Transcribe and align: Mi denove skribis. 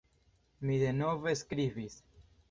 Mi 0.69 0.77
denove 0.83 1.33
skribis. 1.41 1.99